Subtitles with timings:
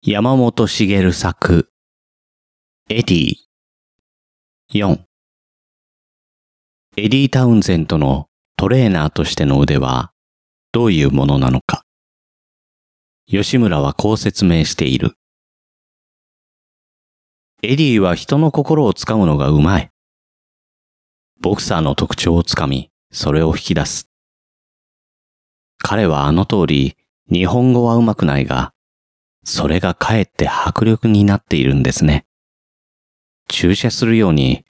[0.00, 1.72] 山本茂作
[2.88, 3.34] エディ
[4.72, 5.00] 4
[6.96, 10.12] エディ・タウンゼントのトレーナーとしての腕は
[10.70, 11.82] どういうものなのか
[13.26, 15.16] 吉村はこう説明している。
[17.64, 19.90] エディは人の心をつかむのがうまい。
[21.40, 24.08] ボクサーの特徴をつかみ、それを引き出す。
[25.78, 26.96] 彼はあの通り、
[27.32, 28.72] 日本語はうまくないが、
[29.44, 32.26] それがかえって迫力になっているんですね。
[33.48, 34.64] 注射するように、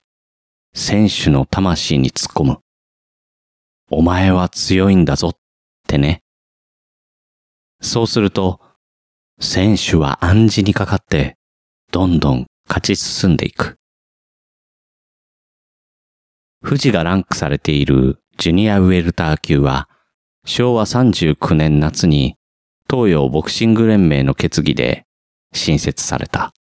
[0.75, 2.59] 選手の魂に突っ込む。
[3.91, 5.39] お前は強いんだぞっ
[5.87, 6.23] てね。
[7.81, 8.61] そうすると、
[9.41, 11.37] 選手は暗示にかかって、
[11.91, 13.79] どんどん勝ち進んでいく。
[16.65, 19.89] 富士がランクされているジュニアウェルター級は、
[20.45, 22.38] 昭和39年夏に
[22.91, 25.05] 東洋ボクシング連盟の決議で
[25.53, 26.55] 新設された。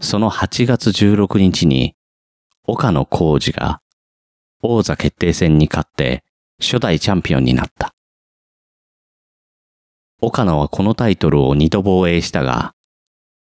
[0.00, 1.94] その8月16日に、
[2.66, 3.80] 岡野浩二が
[4.62, 6.24] 王座決定戦に勝って
[6.60, 7.94] 初代チャンピオンになった。
[10.20, 12.74] 岡野はこのタイトルを2度防衛したが、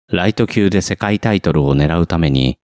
[0.07, 2.57] ライト級で世界タイトルを狙うために、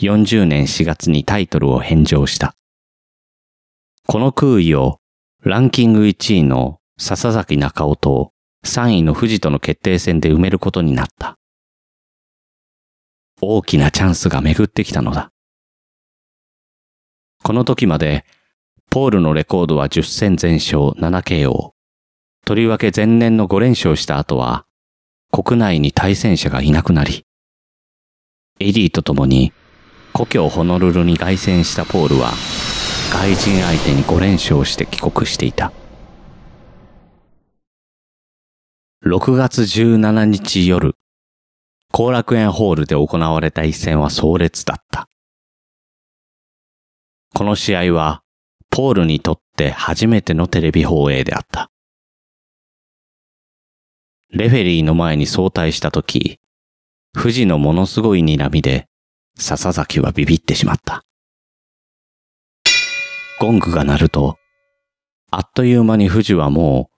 [0.00, 2.56] 40年4月にタイトルを返上した。
[4.08, 4.98] この空位を
[5.44, 8.30] ランキング1位の笹崎中尾と
[8.64, 11.36] 3位の富士との決定戦で埋めることになった。
[13.40, 15.30] 大きなチャンスが巡ってきたのだ。
[17.42, 18.24] この時まで、
[18.90, 21.72] ポールのレコードは10戦全勝 7KO。
[22.46, 24.64] とりわけ前年の5連勝した後は、
[25.30, 27.26] 国内に対戦者がいなくなり、
[28.60, 29.52] エディと共に
[30.12, 32.32] 故郷ホノルルに凱旋したポールは、
[33.12, 35.72] 外人相手に5連勝して帰国していた。
[39.06, 40.94] 6月17日夜、
[41.92, 45.10] 後楽園ホールで行われた一戦は壮烈だった。
[47.34, 48.22] この試合は、
[48.70, 51.70] ポールにとって初めてのテレビ放映であった。
[54.30, 56.40] レフェリーの前に相対したとき、
[57.12, 58.88] 富士のものすごい睨みで、
[59.36, 61.02] 笹崎はビビってしまった。
[63.38, 64.38] ゴングが鳴ると、
[65.30, 66.93] あっという間に富士はもう、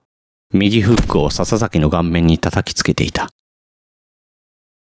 [0.55, 3.31] 右フックを笹崎の顔面に叩きつけていた。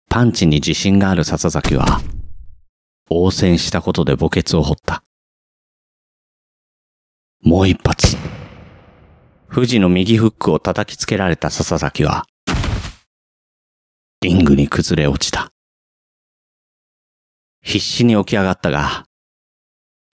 [0.10, 2.02] パンチに自信がある笹崎は、
[3.10, 5.04] 応戦したことで墓穴を掘った。
[7.42, 8.18] もう一発。
[9.50, 12.26] 富士の右フックを叩きつけられた笹崎は、
[14.20, 15.52] リングに崩れ落ちた。
[17.62, 19.06] 必死に起き上がったが、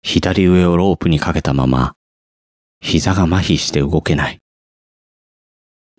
[0.03, 1.95] 左上をロープにかけたまま、
[2.83, 4.40] 膝が麻痺して動けない。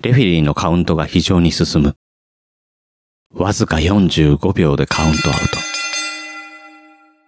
[0.02, 1.96] レフェリーのカウントが非常に進む。
[3.32, 5.58] わずか45秒でカウントアウト。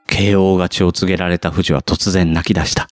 [0.08, 2.88] KO 勝ちを告げられた富士は突然泣き出した。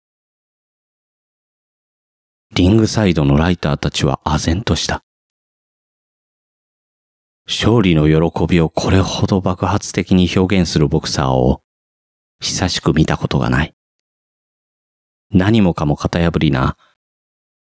[2.54, 5.02] リングサイドのライターたちは唖然とした。
[7.46, 11.60] 勝利の喜びをこれほど爆発的に表現するボクサーを
[12.40, 13.74] 久しく見たことがない。
[15.30, 16.78] 何もかも型破りな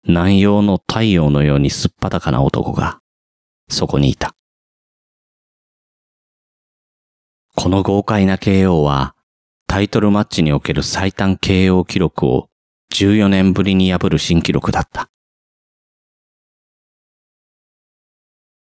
[0.07, 2.99] 南洋の太陽のようにすっぱだかな男が
[3.69, 4.35] そこにいた。
[7.55, 9.15] この豪快な KO は
[9.67, 12.49] タイトルマッチにおける最短 KO 記録を
[12.93, 15.09] 14年ぶりに破る新記録だった。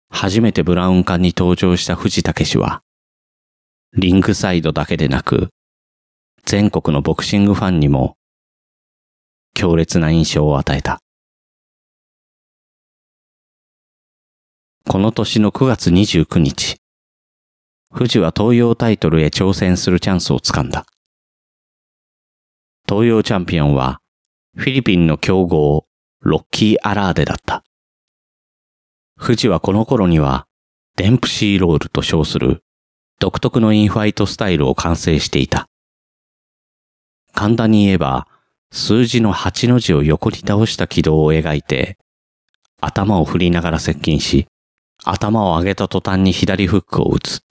[0.10, 2.84] 初めてブラウン管に登場した藤武氏は、
[3.98, 5.50] リングサイドだけでなく、
[6.46, 8.16] 全国のボクシングファンにも、
[9.54, 11.02] 強烈な印象を与えた。
[14.88, 16.78] この年の9月29日、
[17.92, 20.86] 富士は東洋タイトルへ挑戦するチャンスをつかんだ。
[22.88, 24.00] 東洋チャンピオンは、
[24.56, 25.88] フィリピンの強豪、
[26.22, 27.64] ロッキー・アラーデだった。
[29.20, 30.46] 富士はこの頃には、
[30.98, 32.64] デンプシーロールと称する
[33.20, 35.68] 独特のインファイトスタイルを完成していた。
[37.34, 38.28] 簡単に言えば、
[38.72, 41.98] 数字の8の字を横に倒した軌道を描いて、
[42.82, 44.46] 頭を振りながら接近し、
[45.06, 47.42] 頭を上げた途端に左フックを打つ。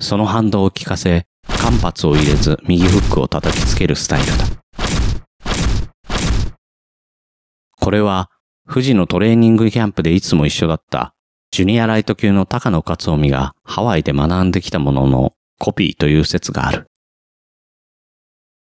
[0.00, 4.44] その反動を効かせ、間髪を入れず右フックを叩きつけるスタイルだ。
[7.80, 8.30] これは
[8.68, 11.14] 富士のトレーニングキャンプでいつも一緒だった
[11.50, 16.86] ジュニアライト級の高野克臣がハワイで学んできたもののコピーという説がある。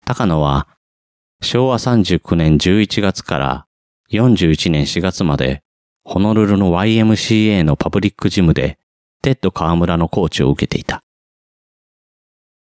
[0.07, 0.69] 高野は
[1.43, 3.67] 昭和39年11月から
[4.13, 5.63] 41年4月まで
[6.13, 8.81] ホノルルの YMCA のパブリックジムで
[9.23, 11.05] テッド河村のコーチを受けていた。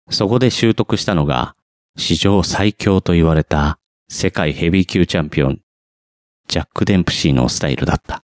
[0.10, 1.54] そこで習得したのが
[1.98, 3.78] 史上最強と言われた
[4.10, 5.60] 世界ヘビー級チャンピオン、
[6.48, 8.24] ジャック・デンプシーのスタイルだった。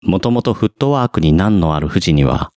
[0.00, 2.52] もともとフットワークに難のある藤には、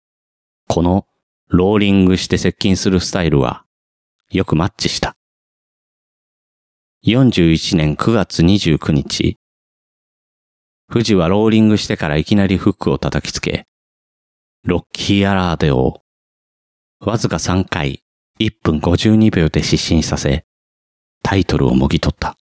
[0.67, 1.07] この
[1.47, 3.65] ローリングして接近するスタイルは
[4.29, 5.17] よくマッチした。
[7.03, 9.39] 41年9月29日、
[10.89, 13.65] 富士はローリングしてからいきなりフックを叩きつけ、
[14.63, 16.01] ロッキーアラーデを
[16.99, 18.03] わずか3回
[18.39, 20.45] 1分52秒で失神させ、
[21.23, 22.37] タイトルをもぎ取った。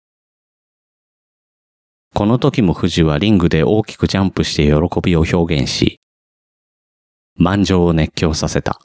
[2.15, 6.01] この時も富士はリングで大きくジャンプして喜びを表現し、
[7.37, 8.81] 満場を熱狂させた。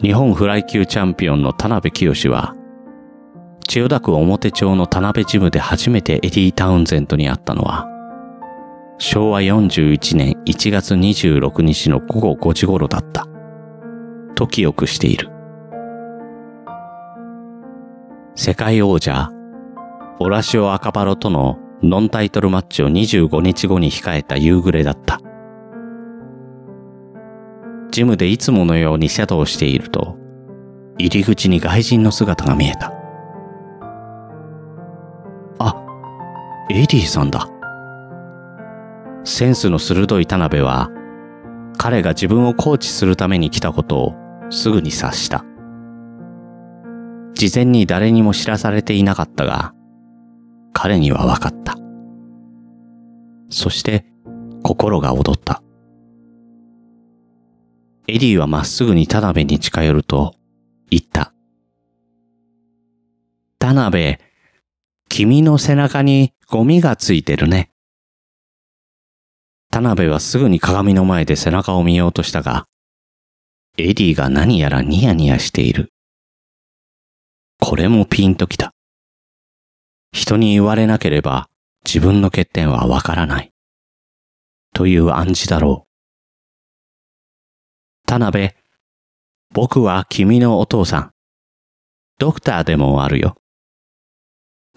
[0.00, 2.54] 日本フライ級チャンピオンの田辺清は、
[3.70, 7.86] 千代田区表町の田辺ジムで初めてエディ・タウンゼントに会ったのは、
[8.98, 13.28] 昭和41年1月26日の午後5時頃だった。
[14.34, 15.30] と記憶している。
[18.34, 19.30] 世界王者、
[20.18, 25.20] オラシオ・アカバロとのノンタイトルマッチを25日後に控えた夕暮れだった。
[27.92, 30.16] ジムでいつものようにシャドウしていると、
[30.98, 32.99] 入り口に外人の姿が見えた。
[36.72, 37.48] エディさんだ。
[39.24, 40.88] センスの鋭い田辺は、
[41.76, 44.14] 彼が自分をコーチするために来たことを
[44.50, 45.44] すぐに察した。
[47.34, 49.74] 事前に誰にも知らされていなかったが、
[50.72, 51.76] 彼には分かった。
[53.48, 54.06] そして
[54.62, 55.64] 心が踊った。
[58.06, 60.36] エリーはまっすぐに田辺に近寄ると
[60.88, 61.34] 言った。
[63.58, 64.18] 田辺、
[65.20, 67.70] 君の背中にゴミがついてるね。
[69.70, 72.64] 田辺はすぐに鏡の前で背中を見ようとしたが、
[73.76, 75.92] エディが何やらニヤニヤしている。
[77.60, 78.72] これもピンときた。
[80.12, 81.50] 人に言われなければ
[81.84, 83.52] 自分の欠点はわからない。
[84.72, 85.90] という暗示だろう。
[88.06, 88.52] 田辺、
[89.52, 91.10] 僕は君のお父さん。
[92.18, 93.39] ドクターでもあるよ。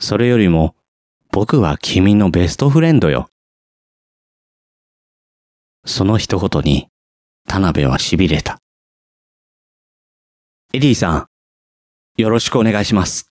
[0.03, 0.75] それよりも、
[1.31, 3.29] 僕は君のベストフレンドよ。
[5.85, 6.89] その一言に、
[7.47, 8.59] 田辺は痺れた。
[10.73, 13.31] エディさん、よろしくお願いします。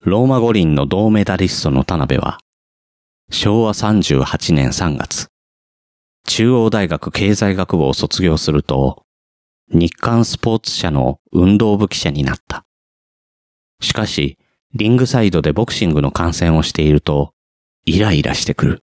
[0.00, 2.38] ローマ五輪の銅メダリストの田辺は、
[3.30, 5.26] 昭和38年3月、
[6.26, 9.02] 中央大学経済学部を卒業すると、
[9.70, 12.64] 日刊スポーツ社の運動部記者になった。
[13.82, 14.38] しかし、
[14.74, 17.32] リングサイドでボクシングの観戦をしていると、
[17.86, 18.84] イライラしてくる。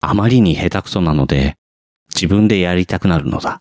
[0.00, 1.56] あまりに下手くそなので、
[2.14, 3.60] 自分でやりたくなるのだ。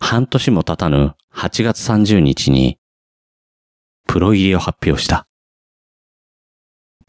[0.00, 2.78] 半年も経たぬ8月30日に、
[4.06, 5.28] プロ入りを発表した。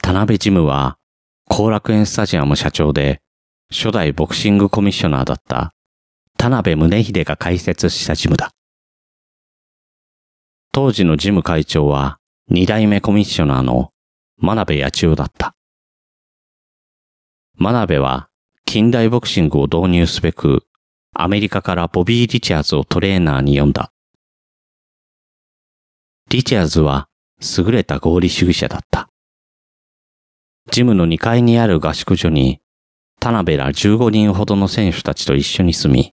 [0.01, 0.97] 田辺ジムは
[1.45, 3.21] 後楽園スタジアム社長で、
[3.71, 5.73] 初代ボクシングコミッショナーだった
[6.37, 8.51] 田辺宗秀が開設したジムだ。
[10.71, 13.91] 当時のジム会長は二代目コミッショナーの
[14.37, 15.55] 真鍋八千代だった。
[17.57, 18.29] 真鍋は
[18.65, 20.67] 近代ボクシングを導入すべく
[21.13, 23.91] アメリカからボビー・リチャーズをトレーナーに呼んだ。
[26.29, 27.09] リチャーズは
[27.57, 29.09] 優れた合理主義者だった。
[30.71, 32.61] ジムの2階にある合宿所に、
[33.19, 36.13] 田辺ら15人ほどの選手たちと一緒に住み、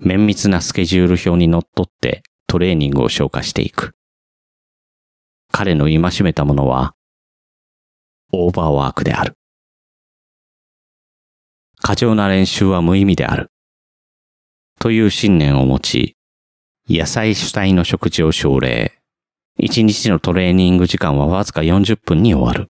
[0.00, 3.94] 綿密なスケジュール表にのっとってトレーニングを消化していく。
[5.52, 6.94] 彼の戒めたものは、
[8.32, 9.36] オーバーワークである。
[11.76, 13.50] 過剰な練習は無意味である。
[14.80, 16.16] という信念を持ち、
[16.88, 18.98] 野菜主体の食事を奨励。
[19.58, 22.70] 一日のトレーニング時間はわずか40分に終わる。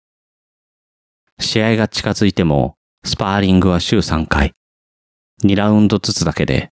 [1.39, 2.75] 試合が近づいても、
[3.05, 4.53] スパーリングは週3回。
[5.45, 6.73] 2ラウンドずつだけで、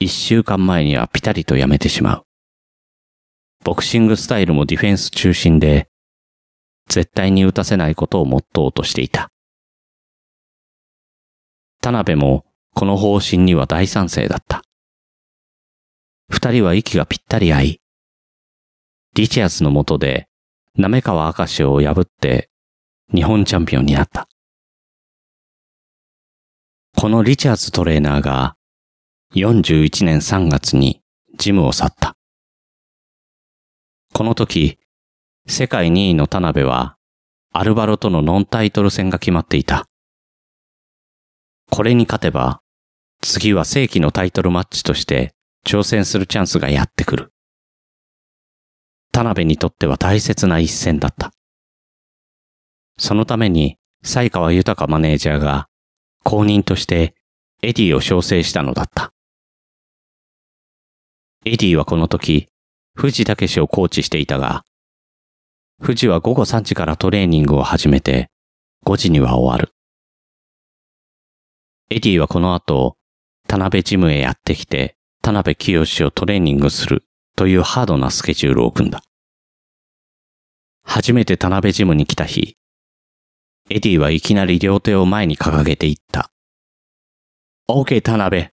[0.00, 2.26] 1週間前にはピタリとやめてしまう。
[3.64, 5.88] ボクシングスタイルもディフェンス中心で、
[6.88, 9.30] 絶対に打たせないことをモットーとしていた。
[11.80, 14.62] 田辺もこの方針には大賛成だった。
[16.28, 17.80] 二人は息がぴったり合い、
[19.14, 20.28] リチャーズのもとで、
[20.76, 22.50] 滑川明石を破って
[23.14, 24.28] 日本チャンピオンになった。
[26.94, 28.56] このリチャーズトレーナーが
[29.34, 31.02] 41年3月に
[31.36, 32.16] ジムを去った。
[34.14, 34.78] この時、
[35.46, 36.96] 世界2位の田辺は、
[37.52, 39.88] アルバロとのノンタイトル戦が決まっていた。
[41.70, 42.62] これに勝てば、
[43.20, 45.34] 次は正規のタイトルマッチとして
[45.66, 47.32] 挑戦するチャンスがやってくる。
[49.12, 51.32] 田辺にとっては大切な一戦だった。
[52.96, 55.68] そのために、西川豊マネージャーが
[56.22, 57.14] 後任として
[57.62, 59.12] エディを招請したのだった。
[61.48, 62.48] エディはこの時、
[62.96, 64.64] 藤猛をコーチしていたが、
[65.80, 68.32] 藤は午後3時からトレーニングを始めて、
[68.84, 69.72] 5時には終わる。
[71.88, 72.96] エディはこの後、
[73.46, 77.04] 田辺ジムへやってきて、田辺清をトレーニングする
[77.36, 79.04] というハードなスケジュールを組んだ。
[80.82, 82.56] 初めて田辺ジムに来た日、
[83.70, 86.32] エディはいきなり両手を前に掲げていった。
[87.68, 88.48] OK 田辺。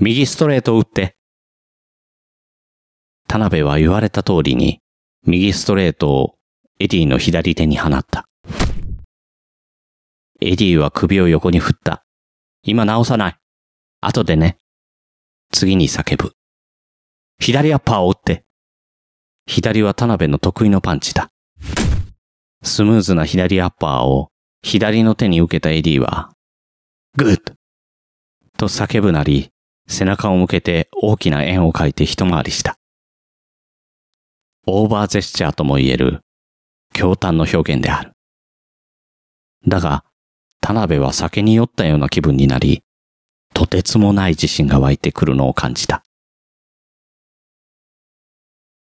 [0.00, 1.15] 右ストレートを打って。
[3.28, 4.80] 田辺は言われた通りに、
[5.24, 6.38] 右ストレートを
[6.78, 8.28] エディの左手に放った。
[10.40, 12.04] エディは首を横に振った。
[12.62, 13.36] 今直さない。
[14.00, 14.58] 後でね。
[15.52, 16.32] 次に叫ぶ。
[17.38, 18.44] 左アッパーを打って。
[19.46, 21.30] 左は田辺の得意のパンチだ。
[22.62, 24.30] スムーズな左アッパーを
[24.62, 26.30] 左の手に受けたエディは、
[27.16, 27.54] Good
[28.58, 29.50] と叫ぶなり、
[29.86, 32.76] 背中を向けて大きな円を描いて一回りした。
[34.68, 36.22] オーバージェスチャーとも言える、
[36.92, 38.12] 強胆の表現である。
[39.68, 40.04] だが、
[40.60, 42.82] 田辺は酒に酔ったような気分になり、
[43.54, 46.02] とてつもない自信が湧いてくるのを感じた。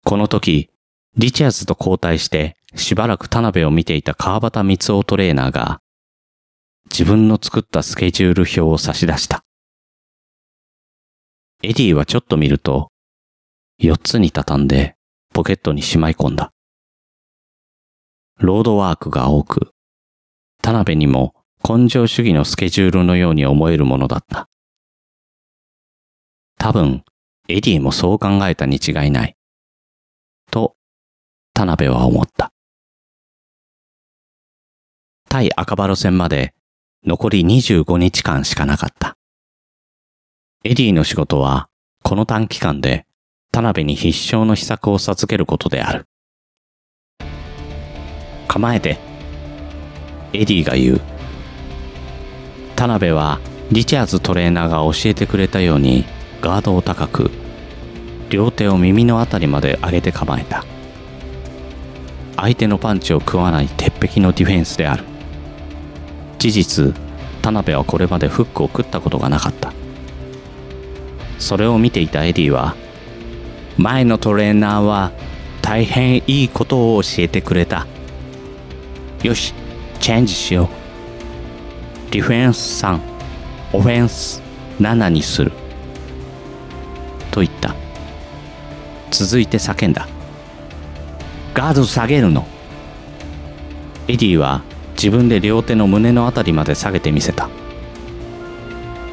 [0.02, 0.70] この時、
[1.18, 5.82] リチャーズと交代してしばらく田辺を見ていた川端光夫トレーナーが、
[6.90, 9.44] 自分の作ったスケジュール表を差し出した。
[11.62, 12.88] エディはちょっと見ると、
[13.78, 14.95] 四つに畳んで
[15.36, 16.50] ポケットにしまい込んだ。
[18.38, 19.74] ロードワークが多く、
[20.62, 24.48] 田辺にも根性主義のスケジュールのように思えるものだった。
[26.56, 27.04] 多分、
[27.48, 29.36] エディもそう考えたに違いない。
[30.50, 30.74] と、
[31.52, 32.54] 田辺は思った。
[35.28, 36.54] 対赤羽路線まで
[37.04, 39.18] 残り25日間しかなかった。
[40.64, 41.68] エディの仕事は、
[42.02, 43.05] この短期間で、
[43.56, 46.04] 田辺に必勝の秘策を授けることである。
[48.46, 48.98] 構えて、
[50.34, 51.00] エディが言う。
[52.76, 53.40] 田辺は、
[53.72, 56.04] リチャーズトレーナーが教えてくれたように、
[56.42, 57.30] ガードを高く、
[58.28, 60.62] 両手を耳のあたりまで上げて構えた。
[62.36, 65.04] 相手のパンチを食わない鉄壁のディフェンスである。
[66.38, 66.94] 事実、
[67.40, 69.72] 田辺はこれまでフックを食ったことがなかった。
[71.38, 72.76] それを見ていたエディは、
[73.76, 75.12] 前のトレーナーは
[75.60, 77.86] 大変いいことを教えてくれた。
[79.22, 79.52] よし、
[80.00, 82.10] チェンジしよう。
[82.10, 83.00] ディフェンス3、
[83.72, 84.42] オフェンス
[84.80, 85.52] 7にする。
[87.30, 87.74] と言った。
[89.10, 90.08] 続いて叫んだ。
[91.52, 92.46] ガード下げるの。
[94.08, 97.50] エディは自分で両手の胸のあたりまで下げてみせた。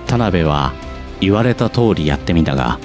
[0.08, 0.74] 田辺は
[1.20, 2.79] 言われた通りやってみたが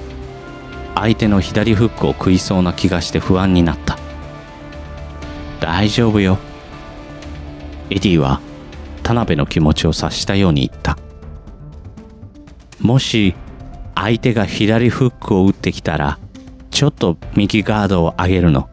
[1.01, 3.99] 相手の左フックを食いそうな気がして不安になった。
[5.61, 6.39] 大丈夫よ。
[7.91, 8.41] エディは
[9.03, 10.99] 田辺の気持ちを察したように言った。
[12.81, 13.35] もし
[13.95, 16.19] 相手が左フックを打ってきたら
[16.71, 18.69] ちょっと右ガードを上げるの。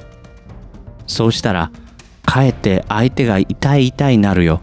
[1.07, 1.71] そうしたら
[2.25, 4.61] かえって相手が痛い痛いなるよ。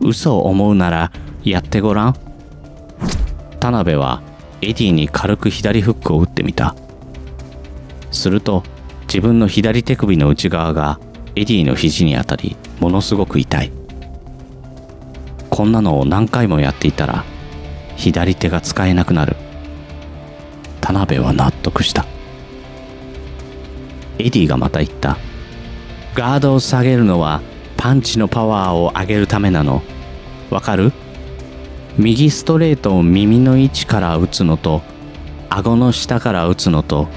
[0.00, 1.12] 嘘と思うなら
[1.44, 2.16] やってごらん。
[3.60, 4.22] 田辺は
[4.62, 6.74] エディに軽く左フックを打ってみた。
[8.10, 8.62] すると
[9.02, 11.00] 自分の左手首の内側が
[11.36, 13.72] エディの肘に当たりものすごく痛い。
[15.48, 17.24] こんなのを何回もやっていたら
[17.96, 19.36] 左手が使えなくなる。
[20.80, 22.04] 田辺は納得した。
[24.18, 25.16] エディがまた言った。
[26.14, 27.40] ガードを下げるのは
[27.76, 29.82] パンチのパワーを上げるためなの。
[30.50, 30.92] わかる？
[31.98, 34.82] 右ストレートを耳の位置から打つのと
[35.48, 37.08] 顎の下から打つのと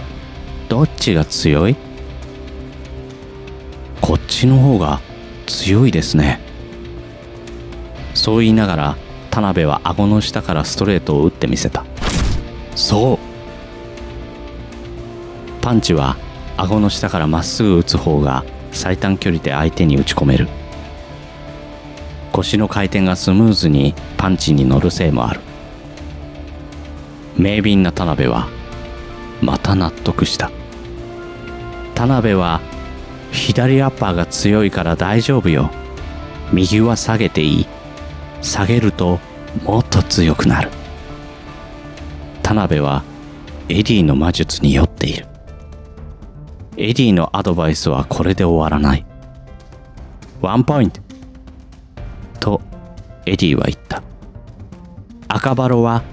[0.68, 1.76] どっちが強い？
[4.02, 5.00] こっちの方が
[5.46, 6.40] 強いですね。
[8.14, 8.98] そう言いながら
[9.30, 11.86] 田辺は顎の下からストレートを打ってみせた。
[12.76, 13.20] そう。
[15.62, 16.18] パンチは
[16.58, 20.48] 顎の下からまっすぐ打つ方が最短距離で相手に打ち込める。
[22.34, 25.40] 腰の回転がスムーズにパンチに乗るせいもある
[27.38, 28.50] 明敏な田辺は
[29.42, 30.52] また納得した
[31.96, 32.60] 田辺は
[33.32, 35.72] 左アッパーが強いから大丈夫よ。
[36.52, 37.68] 右は下げていい。
[38.42, 39.20] 下げると
[39.64, 40.70] もっと強くなる。
[42.44, 43.04] 田辺は
[43.70, 45.26] エディの魔術に酔っている。
[46.78, 49.06] エディのアドバイスはこれで終わらない。
[50.42, 51.02] ワンポイント
[53.26, 54.04] エディは言った。
[55.28, 56.04] アカバロは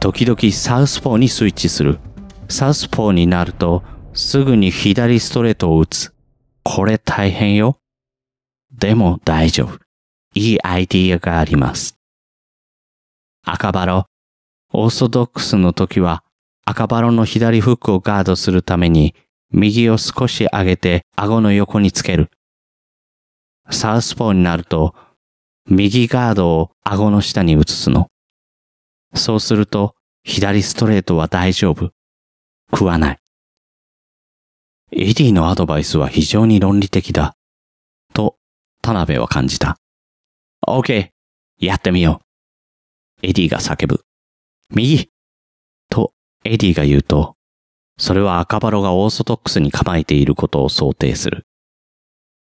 [0.00, 1.98] 時々サウスポーにスイッチする。
[2.48, 3.82] サウスポーになると
[4.14, 6.14] すぐに左ストレートを打つ。
[6.62, 7.78] これ大変よ。
[8.72, 9.78] でも大丈夫。
[10.34, 11.98] いいアイディアがあります。
[13.44, 14.06] 赤バロ、
[14.72, 16.22] オーソドックスの時は
[16.64, 19.14] 赤バロの左フックをガードするために
[19.50, 22.30] 右を少し上げて顎の横につける。
[23.70, 24.94] サウスポーになると
[25.70, 28.08] 右ガードを顎の下に移すの。
[29.14, 29.94] そうすると
[30.24, 31.92] 左ストレートは大丈夫。
[32.70, 33.18] 食わない。
[34.92, 37.34] エディのアドバイスは非常に論理的だ。
[38.14, 38.36] と、
[38.82, 39.78] 田辺は感じた。
[40.66, 41.10] OK!
[41.58, 42.22] やってみよ
[43.22, 43.26] う。
[43.26, 44.02] エディが叫ぶ。
[44.70, 45.10] 右
[45.90, 46.12] と、
[46.44, 47.36] エディが言うと、
[47.98, 51.46] それはアカバロがオーソドックスに構えていることを想定する。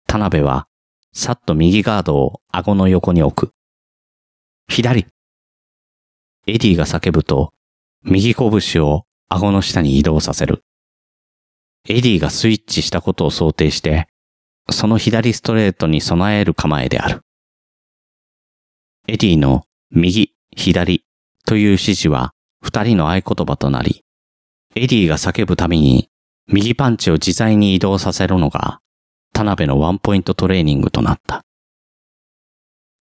[0.08, 0.68] 田辺は、
[1.16, 3.54] さっと右ガードを顎の横に置く。
[4.68, 5.06] 左
[6.48, 7.54] エディが叫ぶと、
[8.02, 10.64] 右拳を顎の下に移動させる。
[11.88, 14.08] エディがスイッチしたことを想定して、
[14.72, 17.22] その左ストレートに備える構えである。
[19.08, 21.06] エディの右、左
[21.46, 24.04] という指示は二人の合言葉となり、
[24.76, 26.10] エディが叫ぶたびに
[26.48, 28.80] 右パンチを自在に移動させるのが
[29.34, 31.44] 田辺のワンポイントトレーニングとなった。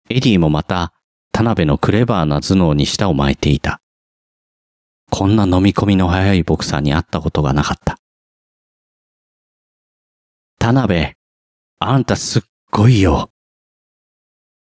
[0.09, 0.93] エディもまた
[1.31, 3.81] 田辺のクレバーな頭脳に舌を巻いていた。
[5.11, 7.99] こんな飲み込みの早いボクサーに会ったことがなかった。
[10.59, 11.13] 田辺、
[11.79, 13.31] あんたすっごいよ。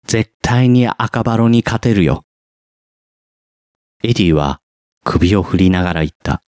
[0.07, 2.24] 絶対にアカバロに勝てるよ。
[4.02, 4.61] エディは
[5.04, 6.42] 首を振りながら言った。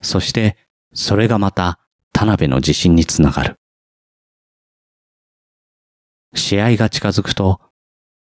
[0.00, 0.56] そして、
[0.94, 1.78] それがまた
[2.12, 3.56] 田辺の自信につながる。
[6.34, 7.60] 試合が近づくと、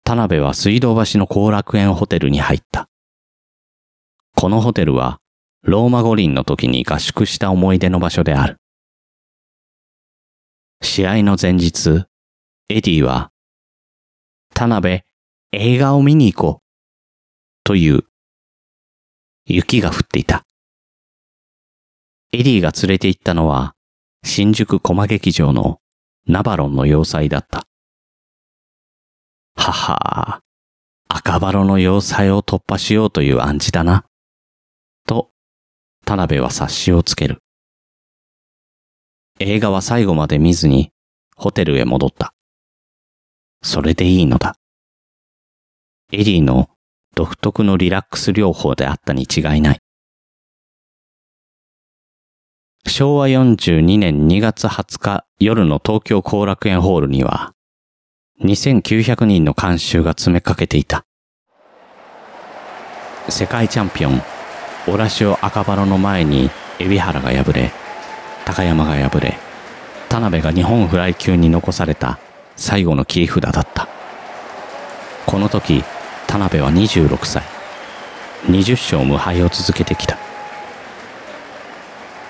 [0.04, 2.90] 田辺は水道橋の後楽園ホテルに入った。
[4.36, 5.20] このホテルは、
[5.62, 8.58] ローマ五輪の時に合宿した思い出の場所である。
[10.82, 12.06] 試合の前日、
[12.70, 13.32] エディは、
[14.54, 15.04] 田辺、
[15.52, 16.64] 映画を見に行こう。
[17.64, 18.04] という。
[19.46, 20.44] 雪が降っていた。
[22.34, 23.76] エディが連れて行ったのは、
[24.26, 25.80] 新宿コマ劇場の
[26.28, 27.63] ナバロンの要塞だった。
[29.56, 30.42] はは
[31.08, 34.06] 赤バロの要塞を突破しようという暗示だな。
[35.06, 35.30] と、
[36.06, 37.40] 田辺は察しをつける。
[39.40, 40.92] 映画は最後まで見ずに
[41.36, 42.34] ホテルへ戻った。
[43.62, 44.56] それでいいのだ。
[46.12, 46.70] エリーの
[47.16, 49.80] 独特のリラックス療法であったに違いない。
[52.88, 57.54] 昭和42年2月20日夜の東京後楽園ホールには、
[58.42, 61.06] 2900人の観衆が詰めかけていた。
[63.30, 64.22] 世界チャンピオン、
[64.88, 67.72] オラシオ赤バロの前に海老原が敗れ、
[68.44, 69.38] 高山が敗れ、
[70.10, 72.20] 田辺が日本フライ級に残された
[72.56, 73.88] 最後の切り札だった。
[75.26, 75.84] この時、
[76.28, 77.44] 田辺は26歳。
[78.48, 80.18] 20勝無敗を続けてきた。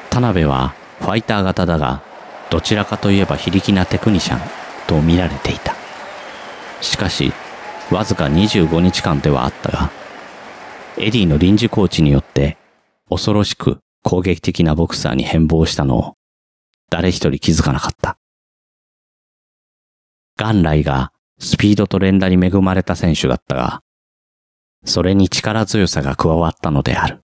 [0.10, 2.04] 田辺はファイター型だが、
[2.52, 4.42] どちらかといえば非力なテクニシャン
[4.86, 5.83] と見られていた。
[6.84, 7.32] しかし、
[7.92, 9.92] わずか25日間ではあったが、
[10.98, 12.58] エディの臨時コーチによって
[13.10, 16.14] 恐ろしく攻撃的なボクサーに変貌したのを
[16.90, 18.18] 誰一人気づかなかった。
[20.38, 23.82] 元来がスピードと連打に恵まれた選手だったが、
[24.86, 27.22] それに力強さが加わったのである。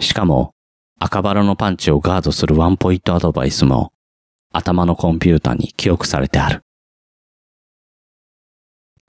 [0.00, 0.54] しかも、
[0.98, 3.92] 赤バラのパンチをガードするワンポイントアドバイスも
[4.52, 6.62] 頭のコンピューターに記憶されてある。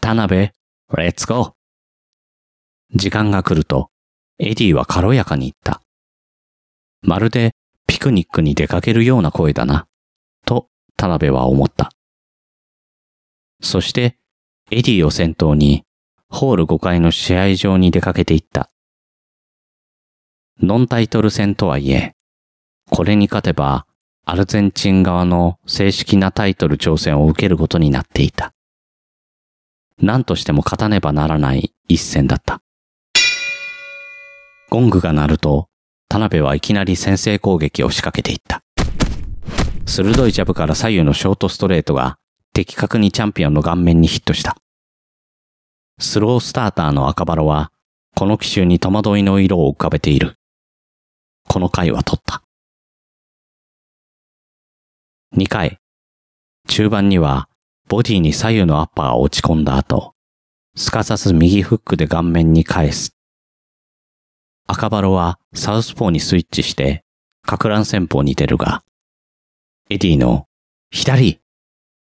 [0.05, 3.89] 田辺、 Let's go 時間が来ると、
[4.37, 5.81] エディは軽やかに言った。
[7.01, 7.55] まるで
[7.87, 9.87] ピクニックに出かけるような声だな、
[10.45, 11.89] と田辺は思った。
[13.63, 14.19] そして、
[14.69, 15.85] エディを先頭に、
[16.29, 18.69] ホール5階の試合場に出かけていった。
[20.61, 22.13] ノンタイトル戦とはいえ、
[22.91, 23.87] これに勝てば、
[24.23, 28.54] アルゼンチン側の正式なタイトル挑戦を受けることになっていた。
[30.01, 32.61] 何としても勝たねばならない一戦だった。
[34.69, 35.69] ゴングが鳴ると、
[36.09, 38.61] 田辺はいきなり先制攻撃を仕掛けていった。
[39.85, 42.17] 鋭いジャブから左右のショートストレートが
[42.53, 44.57] 的確にチャンピオンの顔面にヒットした。
[45.99, 47.71] スロースターターの赤バロは、
[48.15, 50.35] この奇襲に戸惑いの色を浮かべている。
[51.47, 52.41] この回は取った。
[55.37, 55.79] 2回。
[56.67, 57.49] 中盤には、
[57.87, 60.15] ボディに左右のアッパーが打ち込んだ後、
[60.75, 63.15] すかさず右フックで顔面に返す。
[64.67, 67.03] アカバロはサウスポーにスイッチして、
[67.43, 68.83] 攪乱戦法に出るが、
[69.91, 70.47] エディの
[70.89, 71.41] 左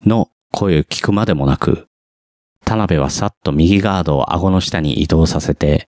[0.05, 1.87] の声を聞くまでもなく、
[2.63, 5.89] 田辺はさっと右ガードを顎の下に移動させて、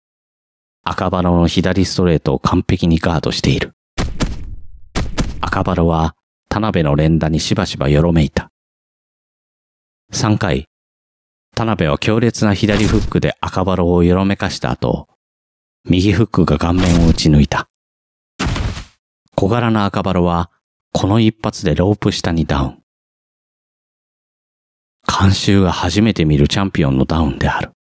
[0.83, 3.75] アカバロの左ストレートを完璧にガードしている。
[5.41, 6.17] 赤バロは
[6.49, 8.51] 田辺の連打にしばしばよろめいた。
[10.13, 10.69] 3回、
[11.55, 15.09] 田辺は強烈な左フックで赤バロをよろめかした後、
[15.85, 17.69] 右フックが顔面を打ち抜いた。
[19.35, 20.51] 小柄な赤バロは、
[20.93, 22.83] この一発でロープ下にダウン。
[25.07, 27.73] 監修が初めて見るチャンピオンのダウンである。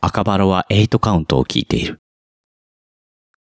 [0.00, 2.00] 赤バロは8カウントを聞いている。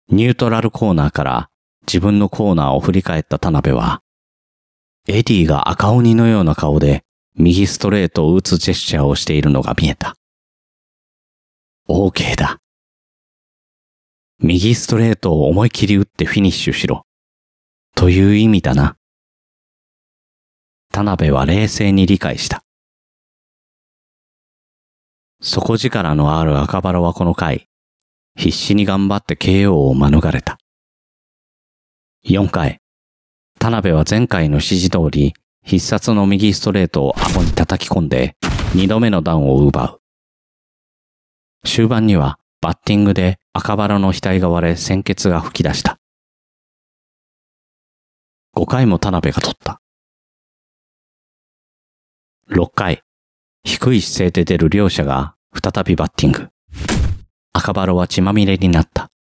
[0.09, 1.51] ニュートラルコーナーから
[1.87, 4.03] 自分のコーナーを振り返った田辺は、
[5.09, 7.03] エディが赤鬼のような顔で
[7.35, 10.15] 右ストレートを打つジェスチャーをしているのが見えた。
[11.88, 12.59] OK だ。
[14.38, 17.05] 右ストレートを思い切り打ってフィニッシュしろ。
[17.97, 18.97] という意味だな。
[20.93, 22.62] 田辺は冷静に理解した。
[25.41, 27.67] 底力のある赤バラはこの回、
[28.37, 30.59] 必死に頑張って KO を免れた。
[32.25, 32.82] 4回、
[33.62, 38.37] 田辺は前回の指示通り、必殺の右ストレートを顎に叩き込んで、
[38.75, 40.01] 二度目のダウンを奪う。
[41.64, 46.01] 終盤には、バッティングで赤バラの額が割れ鮮血が吹き出した。
[48.57, 49.81] 5回も田辺が取った。
[52.51, 53.05] 6回、
[53.62, 56.48] 低い姿勢で出る両者が再びバッティング。
[57.53, 59.12] 赤バロは血まみれになった。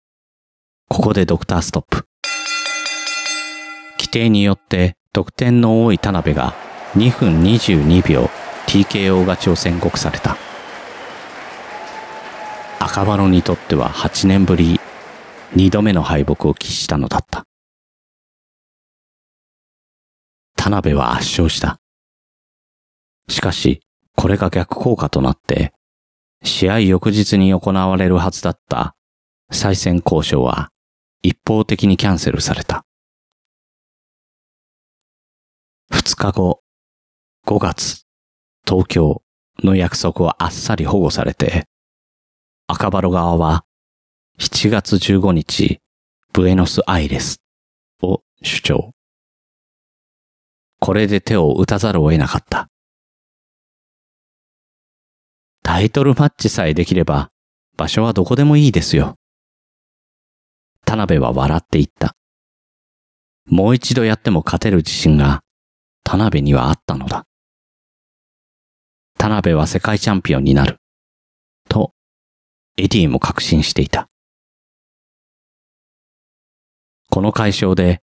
[0.89, 2.10] ここでドクターストップ。
[4.11, 6.53] 規定によって得点の多い田辺が
[6.95, 8.29] 2分22秒
[8.67, 10.35] TKO 勝ちを宣告された。
[12.81, 14.81] 赤バロにとっては8年ぶり
[15.55, 17.45] 2度目の敗北を喫したのだった。
[20.57, 21.79] 田辺は圧勝した。
[23.29, 23.79] しかし、
[24.17, 25.71] これが逆効果となって、
[26.43, 28.93] 試合翌日に行われるはずだった
[29.53, 30.69] 再戦交渉は
[31.21, 32.83] 一方的にキャンセルされた。
[36.21, 36.61] 日後、
[37.47, 38.05] 5月、
[38.63, 39.23] 東京
[39.63, 41.65] の約束はあっさり保護されて、
[42.67, 43.65] 赤バロ側は
[44.37, 45.79] 7月15日、
[46.31, 47.41] ブエノスアイレス
[48.03, 48.91] を主張。
[50.79, 52.69] これで手を打たざるを得なかった。
[55.63, 57.31] タイトルマッチさえできれば、
[57.77, 59.15] 場所はどこでもいいですよ。
[60.85, 62.15] 田辺は笑って言った。
[63.47, 65.41] もう一度やっても勝てる自信が、
[66.11, 67.25] 田辺にはあったのだ。
[69.17, 70.79] 田辺は世界チャンピオンになる。
[71.69, 71.93] と、
[72.75, 74.09] エディも確信していた。
[77.09, 78.01] この解消で、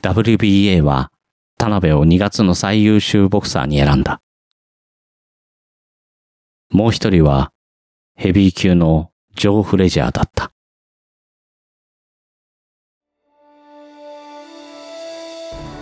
[0.00, 1.10] WBA は
[1.58, 4.22] 田辺を2月の最優秀ボクサーに選んだ。
[6.70, 7.50] もう一人は
[8.14, 10.52] ヘビー級のジョー・フレジャーだった。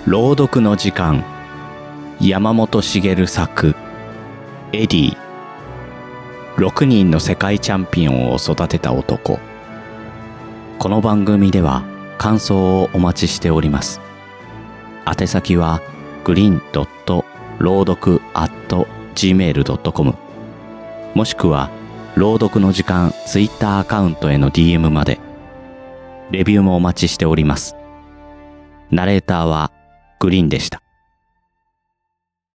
[0.07, 1.38] 朗読の時間
[2.21, 3.75] 山本茂作
[4.73, 5.17] エディ
[6.57, 9.39] 6人の世界チャンピオンを育てた男
[10.79, 11.85] この番組では
[12.19, 14.01] 感想をお待ちしております
[15.07, 15.81] 宛先は
[16.25, 17.25] グリーンドット
[17.59, 20.29] 朗読 at gmail.com
[21.15, 21.71] もしくは、
[22.15, 25.19] 朗読の時間ツイッターアカウントへの DM まで。
[26.31, 27.75] レビューもお待ちしております。
[28.91, 29.73] ナレーターは
[30.21, 30.81] グリーンでした。